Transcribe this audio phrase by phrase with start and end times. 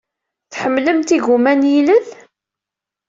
[0.51, 2.05] Tḥemmlemt igumma n yilel?